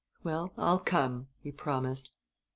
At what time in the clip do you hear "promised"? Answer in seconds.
1.51-2.09